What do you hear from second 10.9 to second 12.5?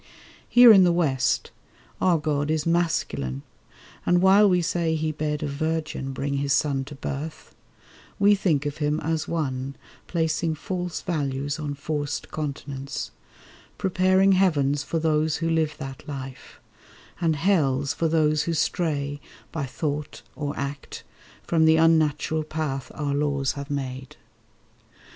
values on forced